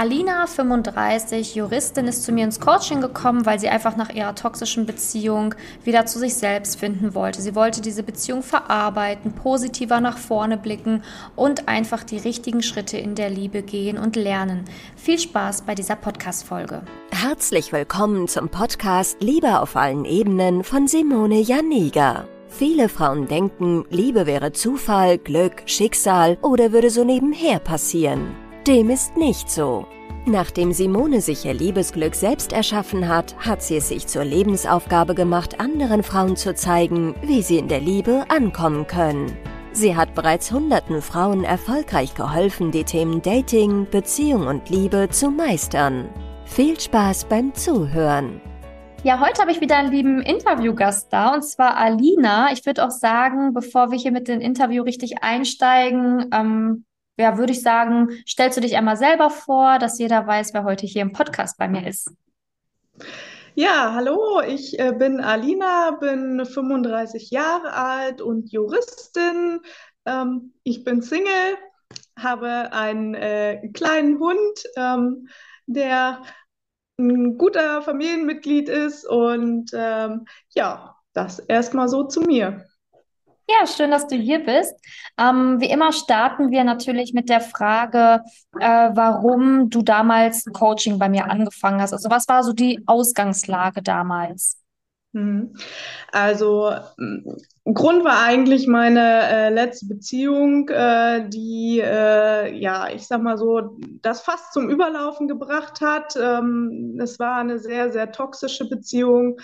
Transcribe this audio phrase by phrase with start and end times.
[0.00, 4.86] Alina, 35, Juristin, ist zu mir ins Coaching gekommen, weil sie einfach nach ihrer toxischen
[4.86, 7.42] Beziehung wieder zu sich selbst finden wollte.
[7.42, 11.02] Sie wollte diese Beziehung verarbeiten, positiver nach vorne blicken
[11.34, 14.66] und einfach die richtigen Schritte in der Liebe gehen und lernen.
[14.94, 16.82] Viel Spaß bei dieser Podcast-Folge.
[17.10, 22.24] Herzlich willkommen zum Podcast Liebe auf allen Ebenen von Simone Janiga.
[22.48, 28.47] Viele Frauen denken, Liebe wäre Zufall, Glück, Schicksal oder würde so nebenher passieren.
[28.68, 29.86] Dem ist nicht so.
[30.26, 35.58] Nachdem Simone sich ihr Liebesglück selbst erschaffen hat, hat sie es sich zur Lebensaufgabe gemacht,
[35.58, 39.34] anderen Frauen zu zeigen, wie sie in der Liebe ankommen können.
[39.72, 46.10] Sie hat bereits hunderten Frauen erfolgreich geholfen, die Themen Dating, Beziehung und Liebe zu meistern.
[46.44, 48.42] Viel Spaß beim Zuhören.
[49.02, 52.52] Ja, heute habe ich wieder einen lieben Interviewgast da, und zwar Alina.
[52.52, 56.84] Ich würde auch sagen, bevor wir hier mit dem Interview richtig einsteigen, ähm,
[57.18, 60.86] ja, würde ich sagen, stellst du dich einmal selber vor, dass jeder weiß, wer heute
[60.86, 62.10] hier im Podcast bei mir ist.
[63.54, 69.60] Ja, hallo, ich äh, bin Alina, bin 35 Jahre alt und Juristin.
[70.06, 71.56] Ähm, ich bin Single,
[72.16, 75.28] habe einen äh, kleinen Hund, ähm,
[75.66, 76.22] der
[77.00, 82.67] ein guter Familienmitglied ist und ähm, ja, das erstmal so zu mir.
[83.50, 84.74] Ja, schön, dass du hier bist.
[85.16, 88.22] Ähm, wie immer starten wir natürlich mit der Frage,
[88.60, 91.94] äh, warum du damals Coaching bei mir angefangen hast.
[91.94, 94.58] Also was war so die Ausgangslage damals?
[95.12, 95.54] Mhm.
[96.12, 96.72] Also
[97.64, 103.78] Grund war eigentlich meine äh, letzte Beziehung, äh, die äh, ja, ich sag mal so,
[104.02, 106.14] das fast zum Überlaufen gebracht hat.
[106.20, 109.38] Ähm, es war eine sehr, sehr toxische Beziehung.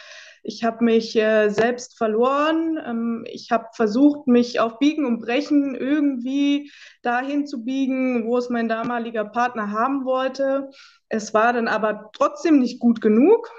[0.46, 2.78] Ich habe mich äh, selbst verloren.
[2.84, 6.70] Ähm, ich habe versucht, mich auf Biegen und Brechen irgendwie
[7.02, 10.68] dahin zu biegen, wo es mein damaliger Partner haben wollte.
[11.08, 13.50] Es war dann aber trotzdem nicht gut genug.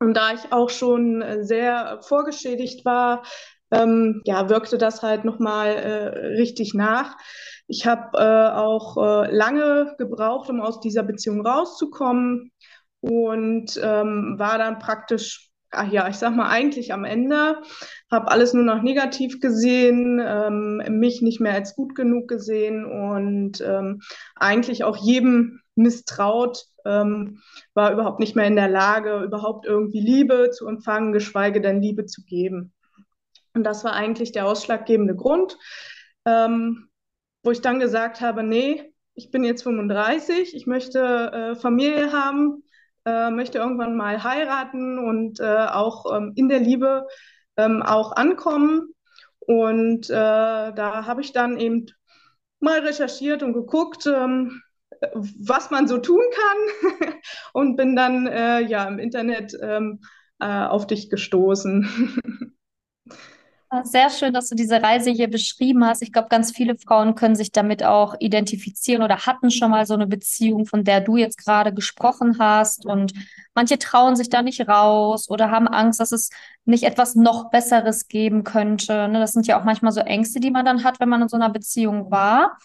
[0.00, 3.22] Und da ich auch schon äh, sehr vorgeschädigt war,
[3.70, 7.16] ähm, ja, wirkte das halt nochmal äh, richtig nach.
[7.68, 12.50] Ich habe äh, auch äh, lange gebraucht, um aus dieser Beziehung rauszukommen
[12.98, 15.49] und ähm, war dann praktisch
[15.90, 17.62] ja, ich sag mal, eigentlich am Ende,
[18.10, 23.60] habe alles nur noch negativ gesehen, ähm, mich nicht mehr als gut genug gesehen und
[23.60, 24.00] ähm,
[24.34, 27.40] eigentlich auch jedem misstraut, ähm,
[27.74, 32.06] war überhaupt nicht mehr in der Lage, überhaupt irgendwie Liebe zu empfangen, geschweige denn Liebe
[32.06, 32.72] zu geben.
[33.54, 35.56] Und das war eigentlich der ausschlaggebende Grund,
[36.24, 36.88] ähm,
[37.42, 42.62] wo ich dann gesagt habe, nee, ich bin jetzt 35, ich möchte äh, Familie haben,
[43.04, 47.06] äh, möchte irgendwann mal heiraten und äh, auch ähm, in der Liebe
[47.56, 48.94] ähm, auch ankommen.
[49.38, 51.86] Und äh, da habe ich dann eben
[52.60, 54.62] mal recherchiert und geguckt, ähm,
[55.12, 57.12] was man so tun kann
[57.52, 60.00] und bin dann äh, ja im Internet ähm,
[60.40, 62.52] äh, auf dich gestoßen.
[63.84, 66.02] Sehr schön, dass du diese Reise hier beschrieben hast.
[66.02, 69.94] Ich glaube, ganz viele Frauen können sich damit auch identifizieren oder hatten schon mal so
[69.94, 72.84] eine Beziehung, von der du jetzt gerade gesprochen hast.
[72.84, 73.12] Und
[73.54, 76.30] manche trauen sich da nicht raus oder haben Angst, dass es
[76.64, 79.06] nicht etwas noch Besseres geben könnte.
[79.06, 81.28] Ne, das sind ja auch manchmal so Ängste, die man dann hat, wenn man in
[81.28, 82.58] so einer Beziehung war.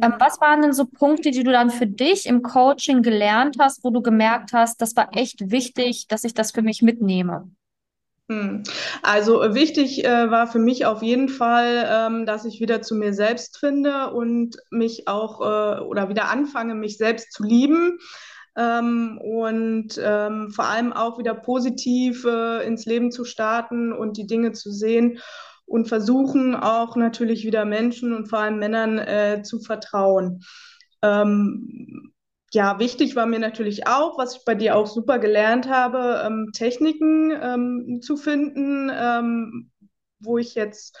[0.00, 3.82] Ähm, was waren denn so Punkte, die du dann für dich im Coaching gelernt hast,
[3.84, 7.50] wo du gemerkt hast, das war echt wichtig, dass ich das für mich mitnehme?
[8.28, 8.64] Hm.
[9.02, 12.96] Also äh, wichtig äh, war für mich auf jeden Fall, ähm, dass ich wieder zu
[12.96, 17.98] mir selbst finde und mich auch äh, oder wieder anfange, mich selbst zu lieben
[18.56, 24.26] ähm, und ähm, vor allem auch wieder positiv äh, ins Leben zu starten und die
[24.26, 25.20] Dinge zu sehen
[25.64, 30.42] und versuchen auch natürlich wieder Menschen und vor allem Männern äh, zu vertrauen.
[31.02, 32.05] Ähm,
[32.52, 36.50] ja, wichtig war mir natürlich auch, was ich bei dir auch super gelernt habe, ähm,
[36.52, 39.70] Techniken ähm, zu finden, ähm,
[40.20, 40.96] wo ich jetzt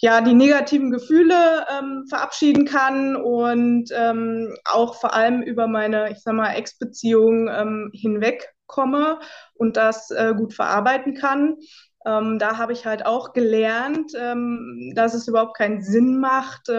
[0.00, 6.22] ja die negativen Gefühle ähm, verabschieden kann und ähm, auch vor allem über meine, ich
[6.22, 9.20] sag mal, Ex-Beziehung ähm, hinwegkomme
[9.54, 11.56] und das äh, gut verarbeiten kann.
[12.02, 16.70] Da habe ich halt auch gelernt, dass es überhaupt keinen Sinn macht,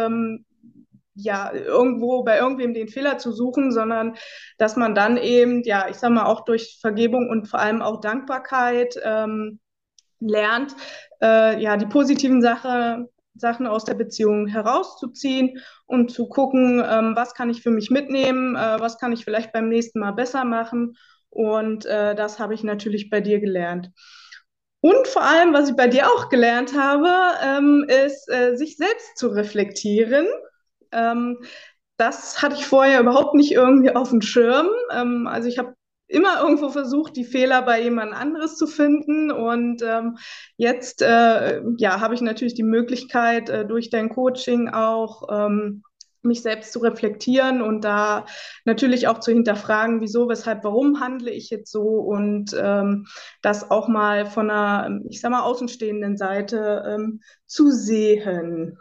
[1.24, 4.16] ja, irgendwo bei irgendwem den Fehler zu suchen, sondern
[4.58, 8.02] dass man dann eben, ja, ich sag mal, auch durch Vergebung und vor allem auch
[8.02, 9.60] Dankbarkeit ähm,
[10.20, 10.76] lernt,
[11.22, 17.34] äh, ja, die positiven Sache, Sachen aus der Beziehung herauszuziehen und zu gucken, ähm, was
[17.34, 20.98] kann ich für mich mitnehmen, äh, was kann ich vielleicht beim nächsten Mal besser machen.
[21.30, 23.90] Und äh, das habe ich natürlich bei dir gelernt.
[24.82, 27.10] Und vor allem, was ich bei dir auch gelernt habe,
[27.44, 30.28] ähm, ist, äh, sich selbst zu reflektieren
[30.92, 31.38] ähm,
[31.98, 34.70] das hatte ich vorher überhaupt nicht irgendwie auf dem Schirm.
[34.92, 35.76] Ähm, also ich habe
[36.08, 39.32] immer irgendwo versucht, die Fehler bei jemand anderes zu finden.
[39.32, 40.18] Und ähm,
[40.58, 45.84] jetzt äh, ja, habe ich natürlich die Möglichkeit, äh, durch dein Coaching auch ähm,
[46.24, 48.26] mich selbst zu reflektieren und da
[48.66, 53.08] natürlich auch zu hinterfragen, wieso, weshalb, warum handle ich jetzt so und ähm,
[53.42, 58.78] das auch mal von einer, ich sag mal, außenstehenden Seite ähm, zu sehen.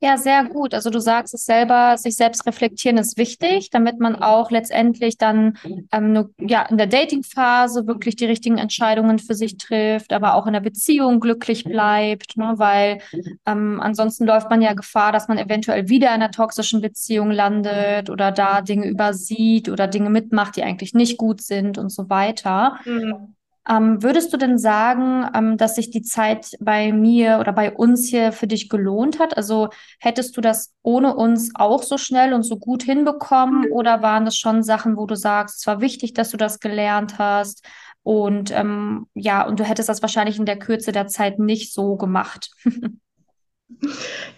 [0.00, 0.74] Ja, sehr gut.
[0.74, 5.58] Also du sagst es selber, sich selbst reflektieren ist wichtig, damit man auch letztendlich dann
[5.90, 10.46] ähm, ne, ja, in der Dating-Phase wirklich die richtigen Entscheidungen für sich trifft, aber auch
[10.46, 12.54] in der Beziehung glücklich bleibt, ne?
[12.58, 12.98] weil
[13.44, 18.08] ähm, ansonsten läuft man ja Gefahr, dass man eventuell wieder in einer toxischen Beziehung landet
[18.08, 22.78] oder da Dinge übersieht oder Dinge mitmacht, die eigentlich nicht gut sind und so weiter.
[22.84, 23.34] Mhm.
[23.68, 28.08] Ähm, würdest du denn sagen, ähm, dass sich die Zeit bei mir oder bei uns
[28.08, 29.36] hier für dich gelohnt hat?
[29.36, 29.68] Also
[30.00, 34.36] hättest du das ohne uns auch so schnell und so gut hinbekommen oder waren das
[34.36, 37.64] schon Sachen, wo du sagst, es war wichtig, dass du das gelernt hast
[38.02, 41.96] und ähm, ja, und du hättest das wahrscheinlich in der Kürze der Zeit nicht so
[41.96, 42.50] gemacht?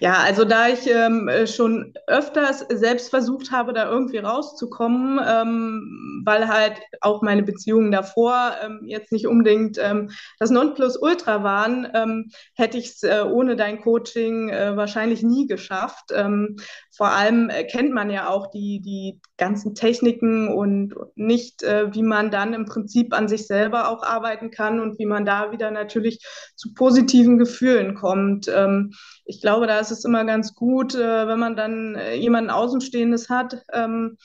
[0.00, 6.22] Ja, also da ich ähm, äh, schon öfters selbst versucht habe, da irgendwie rauszukommen, ähm,
[6.24, 12.30] weil halt auch meine Beziehungen davor ähm, jetzt nicht unbedingt ähm, das Nonplusultra waren, ähm,
[12.54, 16.10] hätte ich es äh, ohne dein Coaching äh, wahrscheinlich nie geschafft.
[16.12, 16.56] Ähm,
[16.96, 22.02] vor allem äh, kennt man ja auch die, die ganzen Techniken und nicht, äh, wie
[22.02, 25.70] man dann im Prinzip an sich selber auch arbeiten kann und wie man da wieder
[25.70, 28.48] natürlich zu positiven Gefühlen kommt.
[28.48, 28.92] Ähm,
[29.24, 33.30] ich glaube, da ist es immer ganz gut, äh, wenn man dann äh, jemanden Außenstehendes
[33.30, 34.18] hat, ähm,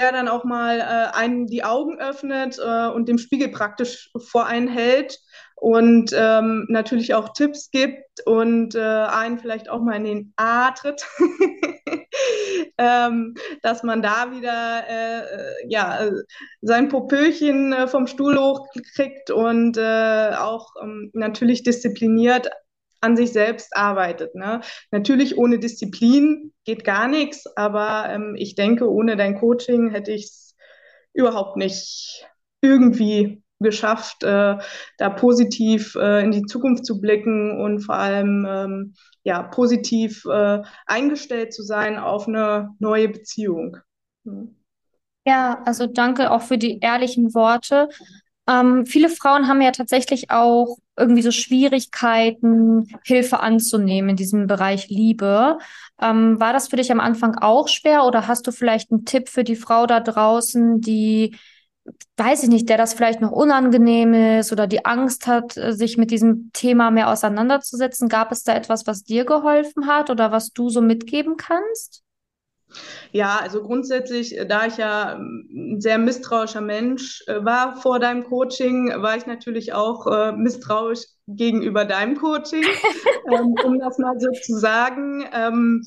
[0.00, 4.46] der dann auch mal äh, einen die Augen öffnet äh, und dem Spiegel praktisch vor
[4.46, 5.20] einen hält
[5.56, 10.72] und ähm, natürlich auch Tipps gibt und äh, einen vielleicht auch mal in den A
[10.72, 11.06] tritt,
[12.78, 16.10] ähm, dass man da wieder äh, ja,
[16.60, 22.50] sein Popöchen äh, vom Stuhl hochkriegt und äh, auch ähm, natürlich diszipliniert
[23.00, 24.34] an sich selbst arbeitet.
[24.34, 24.62] Ne?
[24.90, 30.24] Natürlich ohne Disziplin geht gar nichts, aber ähm, ich denke, ohne dein Coaching hätte ich
[30.24, 30.56] es
[31.12, 32.26] überhaupt nicht
[32.60, 34.56] irgendwie geschafft, äh,
[34.98, 40.62] da positiv äh, in die Zukunft zu blicken und vor allem ähm, ja, positiv äh,
[40.86, 43.78] eingestellt zu sein auf eine neue Beziehung.
[45.26, 47.88] Ja, also danke auch für die ehrlichen Worte.
[48.46, 54.88] Ähm, viele Frauen haben ja tatsächlich auch irgendwie so Schwierigkeiten, Hilfe anzunehmen in diesem Bereich
[54.88, 55.58] Liebe.
[56.00, 59.28] Ähm, war das für dich am Anfang auch schwer oder hast du vielleicht einen Tipp
[59.30, 61.36] für die Frau da draußen, die,
[62.16, 66.10] weiß ich nicht, der das vielleicht noch unangenehm ist oder die Angst hat, sich mit
[66.10, 68.08] diesem Thema mehr auseinanderzusetzen?
[68.08, 72.04] Gab es da etwas, was dir geholfen hat oder was du so mitgeben kannst?
[73.12, 78.00] Ja, also grundsätzlich, äh, da ich ja ähm, ein sehr misstrauischer Mensch äh, war vor
[78.00, 82.64] deinem Coaching, war ich natürlich auch äh, misstrauisch gegenüber deinem Coaching,
[83.32, 85.24] ähm, um das mal so zu sagen.
[85.32, 85.86] Ähm,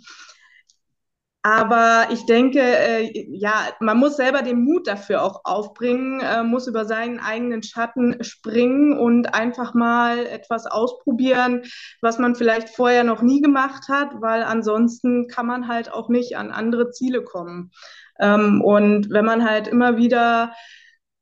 [1.47, 6.67] aber ich denke, äh, ja, man muss selber den Mut dafür auch aufbringen, äh, muss
[6.67, 11.61] über seinen eigenen Schatten springen und einfach mal etwas ausprobieren,
[12.01, 16.35] was man vielleicht vorher noch nie gemacht hat, weil ansonsten kann man halt auch nicht
[16.35, 17.71] an andere Ziele kommen.
[18.19, 20.51] Ähm, und wenn man halt immer wieder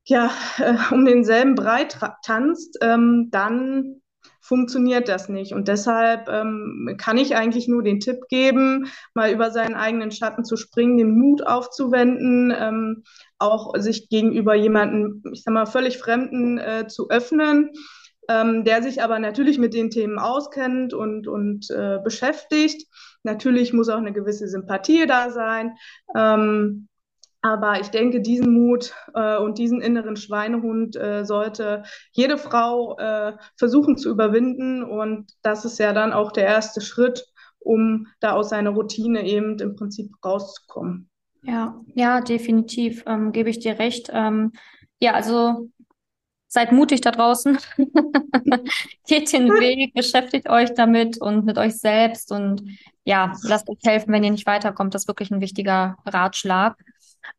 [0.06, 1.88] ja, äh, um denselben Brei
[2.24, 4.02] tanzt, ähm, dann
[4.46, 5.54] funktioniert das nicht.
[5.54, 10.46] Und deshalb ähm, kann ich eigentlich nur den Tipp geben, mal über seinen eigenen Schatten
[10.46, 13.04] zu springen, den Mut aufzuwenden, ähm,
[13.40, 17.72] auch sich gegenüber jemandem, ich sag mal, völlig Fremden äh, zu öffnen.
[18.28, 22.88] Ähm, der sich aber natürlich mit den Themen auskennt und, und äh, beschäftigt.
[23.22, 25.76] Natürlich muss auch eine gewisse Sympathie da sein.
[27.46, 33.34] Aber ich denke, diesen Mut äh, und diesen inneren Schweinehund äh, sollte jede Frau äh,
[33.56, 34.82] versuchen zu überwinden.
[34.82, 37.24] Und das ist ja dann auch der erste Schritt,
[37.60, 41.08] um da aus seiner Routine eben im Prinzip rauszukommen.
[41.44, 44.10] Ja, ja, definitiv, ähm, gebe ich dir recht.
[44.12, 44.52] Ähm,
[45.00, 45.70] ja, also
[46.48, 47.60] seid mutig da draußen.
[49.08, 52.64] Geht den Weg, beschäftigt euch damit und mit euch selbst und
[53.04, 54.96] ja, lasst euch helfen, wenn ihr nicht weiterkommt.
[54.96, 56.84] Das ist wirklich ein wichtiger Ratschlag.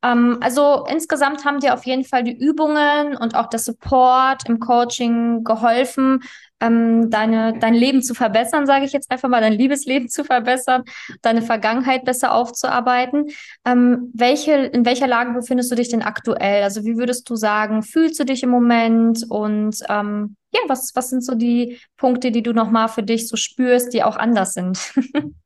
[0.03, 4.61] Ähm, also insgesamt haben dir auf jeden Fall die Übungen und auch der Support im
[4.61, 6.23] Coaching geholfen,
[6.61, 10.85] ähm, deine, dein Leben zu verbessern, sage ich jetzt einfach mal, dein Liebesleben zu verbessern,
[11.23, 13.27] deine Vergangenheit besser aufzuarbeiten.
[13.65, 16.63] Ähm, welche, in welcher Lage befindest du dich denn aktuell?
[16.63, 21.11] Also wie würdest du sagen, fühlst du dich im Moment und ähm, ja, was, was
[21.11, 24.79] sind so die Punkte, die du nochmal für dich so spürst, die auch anders sind?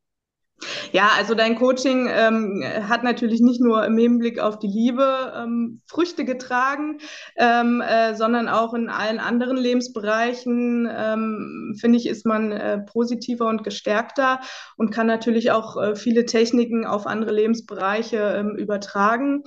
[0.93, 5.81] Ja, also dein Coaching ähm, hat natürlich nicht nur im Hinblick auf die Liebe ähm,
[5.87, 6.99] Früchte getragen,
[7.37, 13.47] ähm, äh, sondern auch in allen anderen Lebensbereichen, ähm, finde ich, ist man äh, positiver
[13.47, 14.41] und gestärkter
[14.77, 19.45] und kann natürlich auch äh, viele Techniken auf andere Lebensbereiche ähm, übertragen.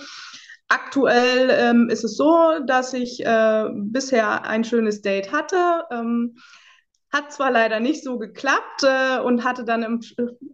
[0.69, 5.83] Aktuell ähm, ist es so, dass ich äh, bisher ein schönes Date hatte.
[7.13, 9.99] Hat zwar leider nicht so geklappt äh, und hatte dann im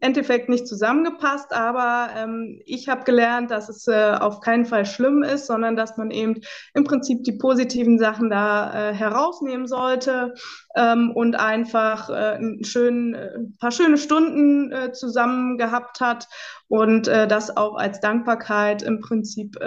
[0.02, 5.24] Endeffekt nicht zusammengepasst, aber ähm, ich habe gelernt, dass es äh, auf keinen Fall schlimm
[5.24, 6.42] ist, sondern dass man eben
[6.74, 10.34] im Prinzip die positiven Sachen da äh, herausnehmen sollte
[10.76, 16.28] ähm, und einfach äh, ein, schön, äh, paar schöne Stunden äh, zusammen gehabt hat
[16.68, 19.58] und das auch als Dankbarkeit im Prinzip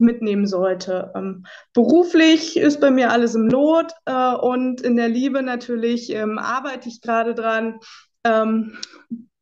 [0.00, 1.12] mitnehmen sollte.
[1.14, 6.38] Ähm, beruflich ist bei mir alles im Lot äh, und in der Liebe natürlich ähm,
[6.38, 7.78] arbeite ich gerade dran.
[8.24, 8.78] Ähm,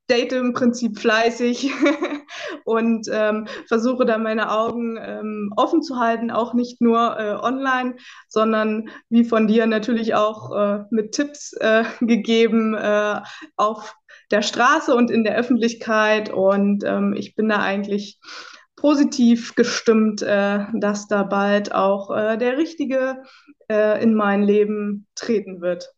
[0.09, 1.71] date im Prinzip fleißig
[2.65, 7.97] und ähm, versuche da meine Augen ähm, offen zu halten, auch nicht nur äh, online,
[8.29, 13.21] sondern wie von dir natürlich auch äh, mit Tipps äh, gegeben äh,
[13.57, 13.95] auf
[14.31, 16.31] der Straße und in der Öffentlichkeit.
[16.31, 18.19] Und ähm, ich bin da eigentlich
[18.81, 23.23] positiv gestimmt, äh, dass da bald auch äh, der Richtige
[23.69, 25.93] äh, in mein Leben treten wird.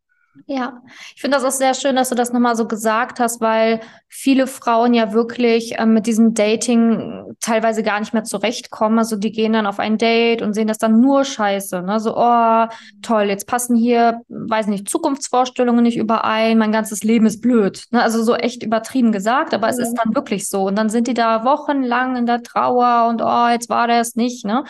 [0.46, 0.82] Ja,
[1.14, 4.46] ich finde das auch sehr schön, dass du das nochmal so gesagt hast, weil viele
[4.46, 8.98] Frauen ja wirklich ähm, mit diesem Dating teilweise gar nicht mehr zurechtkommen.
[8.98, 11.82] Also die gehen dann auf ein Date und sehen das dann nur scheiße.
[11.82, 11.98] Ne?
[11.98, 12.66] So, oh,
[13.02, 17.84] toll, jetzt passen hier, weiß nicht, Zukunftsvorstellungen nicht überein, mein ganzes Leben ist blöd.
[17.90, 18.02] Ne?
[18.02, 19.72] Also so echt übertrieben gesagt, aber mhm.
[19.72, 20.62] es ist dann wirklich so.
[20.62, 24.14] Und dann sind die da wochenlang in der Trauer und oh, jetzt war der es
[24.14, 24.44] nicht.
[24.44, 24.64] Ne?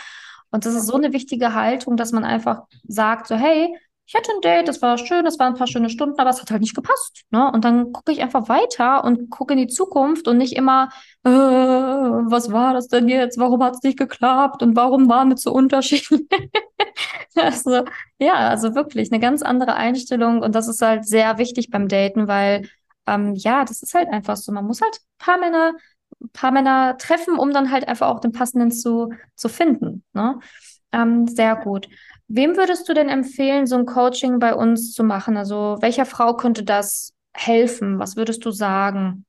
[0.51, 3.75] Und das ist so eine wichtige Haltung, dass man einfach sagt, so, hey,
[4.11, 6.41] ich hatte ein Date, das war schön, das waren ein paar schöne Stunden, aber es
[6.41, 7.23] hat halt nicht gepasst.
[7.31, 7.49] Ne?
[7.53, 10.89] Und dann gucke ich einfach weiter und gucke in die Zukunft und nicht immer,
[11.23, 13.39] äh, was war das denn jetzt?
[13.39, 14.65] Warum hat es nicht geklappt?
[14.65, 16.27] Und warum waren wir so unterschiedlich?
[17.37, 17.85] also,
[18.19, 22.27] ja, also wirklich eine ganz andere Einstellung und das ist halt sehr wichtig beim Daten,
[22.27, 22.69] weil
[23.07, 24.51] ähm, ja, das ist halt einfach so.
[24.51, 25.75] Man muss halt ein paar Männer,
[26.21, 30.03] ein paar Männer treffen, um dann halt einfach auch den passenden zu, zu finden.
[30.15, 30.41] Ne?
[30.91, 31.89] Ähm, sehr gut.
[32.33, 35.37] Wem würdest du denn empfehlen, so ein Coaching bei uns zu machen?
[35.37, 37.99] Also welcher Frau könnte das helfen?
[37.99, 39.25] Was würdest du sagen?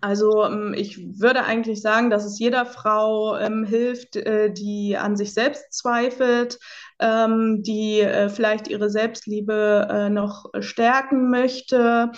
[0.00, 5.16] Also ähm, ich würde eigentlich sagen, dass es jeder Frau ähm, hilft, äh, die an
[5.16, 6.58] sich selbst zweifelt,
[6.98, 12.10] ähm, die äh, vielleicht ihre Selbstliebe äh, noch stärken möchte,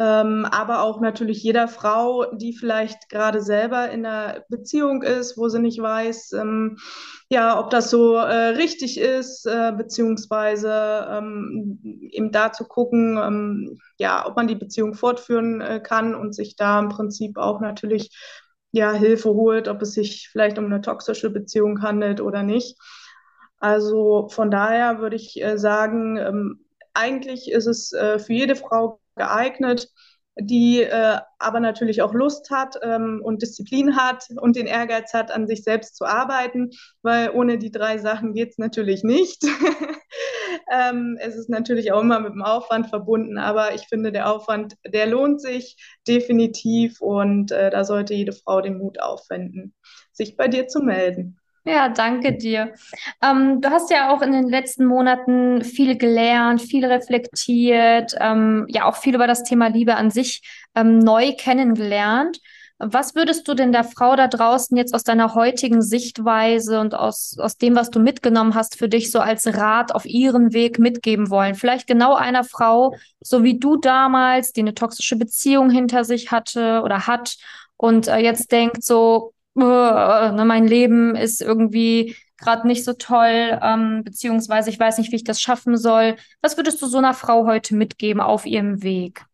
[0.00, 5.48] ähm, aber auch natürlich jeder Frau, die vielleicht gerade selber in einer Beziehung ist, wo
[5.50, 6.78] sie nicht weiß, ähm,
[7.28, 11.80] ja, ob das so äh, richtig ist, äh, beziehungsweise ähm,
[12.12, 16.56] eben da zu gucken, ähm, ja, ob man die Beziehung fortführen äh, kann und sich
[16.56, 18.10] da im Prinzip auch natürlich
[18.72, 22.78] ja, Hilfe holt, ob es sich vielleicht um eine toxische Beziehung handelt oder nicht.
[23.58, 29.00] Also von daher würde ich äh, sagen, ähm, eigentlich ist es äh, für jede Frau
[29.16, 29.88] geeignet,
[30.38, 35.30] die äh, aber natürlich auch Lust hat ähm, und Disziplin hat und den Ehrgeiz hat,
[35.30, 36.70] an sich selbst zu arbeiten,
[37.02, 39.42] weil ohne die drei Sachen geht es natürlich nicht.
[40.72, 44.76] ähm, es ist natürlich auch immer mit dem Aufwand verbunden, aber ich finde, der Aufwand,
[44.86, 49.74] der lohnt sich definitiv und äh, da sollte jede Frau den Mut aufwenden,
[50.12, 51.39] sich bei dir zu melden.
[51.64, 52.72] Ja, danke dir.
[53.22, 58.86] Ähm, du hast ja auch in den letzten Monaten viel gelernt, viel reflektiert, ähm, ja
[58.86, 60.42] auch viel über das Thema Liebe an sich
[60.74, 62.38] ähm, neu kennengelernt.
[62.78, 67.36] Was würdest du denn der Frau da draußen jetzt aus deiner heutigen Sichtweise und aus,
[67.38, 71.28] aus dem, was du mitgenommen hast, für dich so als Rat auf ihren Weg mitgeben
[71.28, 71.54] wollen?
[71.54, 76.80] Vielleicht genau einer Frau, so wie du damals, die eine toxische Beziehung hinter sich hatte
[76.82, 77.36] oder hat
[77.76, 84.02] und äh, jetzt denkt so, ne, mein Leben ist irgendwie gerade nicht so toll, ähm,
[84.04, 86.16] beziehungsweise ich weiß nicht, wie ich das schaffen soll.
[86.40, 89.24] Was würdest du so einer Frau heute mitgeben auf ihrem Weg?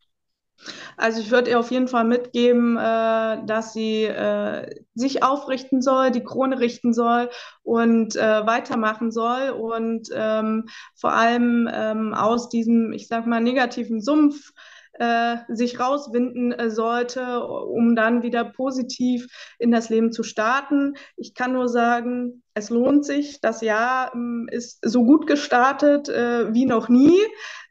[0.97, 6.11] Also ich würde ihr auf jeden Fall mitgeben, äh, dass sie äh, sich aufrichten soll,
[6.11, 7.29] die Krone richten soll
[7.63, 14.01] und äh, weitermachen soll und ähm, vor allem ähm, aus diesem, ich sag mal, negativen
[14.01, 14.51] Sumpf
[14.99, 19.27] äh, sich rauswinden äh, sollte, um dann wieder positiv
[19.59, 20.95] in das Leben zu starten.
[21.15, 23.39] Ich kann nur sagen, es lohnt sich.
[23.39, 27.17] Das Jahr ähm, ist so gut gestartet äh, wie noch nie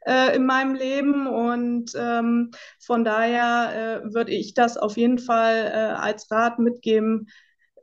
[0.05, 6.31] äh, in meinem Leben und ähm, von daher würde ich das auf jeden Fall als
[6.31, 7.27] Rat mitgeben,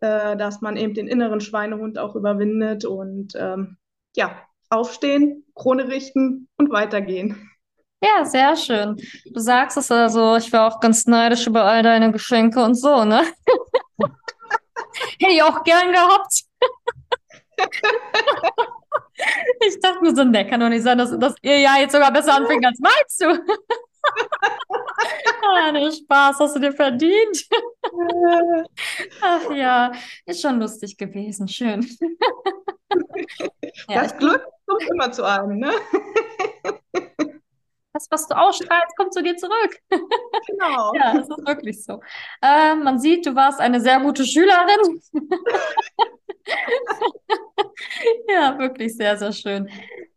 [0.00, 3.76] dass man eben den inneren Schweinehund auch überwindet und ähm,
[4.16, 7.50] ja, aufstehen, Krone richten und weitergehen.
[8.04, 8.96] Ja, sehr schön.
[9.24, 13.04] Du sagst es also, ich war auch ganz neidisch über all deine Geschenke und so,
[13.04, 13.24] ne?
[15.18, 16.42] Hätte ich auch gern gehabt.
[19.66, 22.12] ich dachte nur so, ne, kann doch nicht sein, dass, dass ihr ja jetzt sogar
[22.12, 23.26] besser anfängt als meinst du.
[25.42, 27.46] ah, ne, Spaß hast du dir verdient.
[29.22, 29.92] Ach ja,
[30.26, 31.48] ist schon lustig gewesen.
[31.48, 31.88] Schön.
[33.88, 35.72] ja, das Glück kommt immer zu einem, ne?
[37.94, 39.78] Das, was du ausstrahlst, kommt zu dir zurück.
[40.48, 40.92] Genau.
[40.96, 42.00] ja, das ist wirklich so.
[42.42, 45.00] Äh, man sieht, du warst eine sehr gute Schülerin.
[48.28, 49.68] ja, wirklich sehr, sehr schön.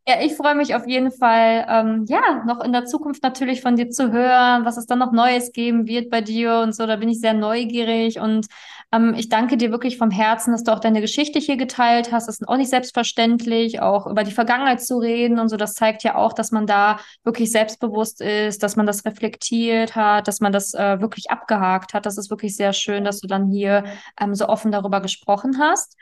[0.08, 3.76] Ja, ich freue mich auf jeden Fall, ähm, ja, noch in der Zukunft natürlich von
[3.76, 6.88] dir zu hören, was es dann noch Neues geben wird bei dir und so.
[6.88, 8.48] Da bin ich sehr neugierig und
[8.94, 12.28] ähm, ich danke dir wirklich vom Herzen, dass du auch deine Geschichte hier geteilt hast.
[12.28, 15.58] Das ist auch nicht selbstverständlich, auch über die Vergangenheit zu reden und so.
[15.58, 20.28] Das zeigt ja auch, dass man da wirklich selbstbewusst ist, dass man das reflektiert hat,
[20.28, 22.06] dass man das äh, wirklich abgehakt hat.
[22.06, 23.84] Das ist wirklich sehr schön, dass du dann hier
[24.20, 25.98] ähm, so offen darüber gesprochen hast.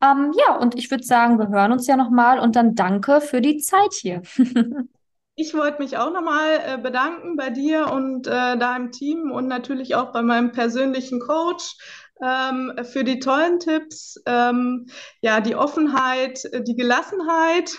[0.00, 3.40] Ähm, ja, und ich würde sagen, wir hören uns ja nochmal und dann danke für
[3.40, 4.22] die Zeit hier.
[5.40, 9.94] Ich wollte mich auch nochmal äh, bedanken bei dir und äh, deinem Team und natürlich
[9.94, 11.76] auch bei meinem persönlichen Coach
[12.22, 14.86] ähm, für die tollen Tipps, ähm,
[15.20, 17.76] ja, die Offenheit, die Gelassenheit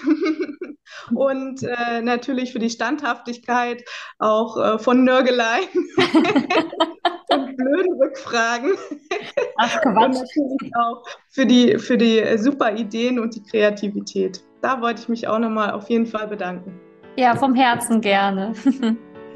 [1.13, 3.83] und äh, natürlich für die Standhaftigkeit
[4.17, 5.67] auch äh, von Nörgeleien
[7.29, 8.71] und blöden Rückfragen.
[9.57, 10.05] Ach, Quatsch.
[10.05, 14.43] Und natürlich auch für die, für die super Ideen und die Kreativität.
[14.61, 16.79] Da wollte ich mich auch nochmal auf jeden Fall bedanken.
[17.15, 18.53] Ja, vom Herzen gerne.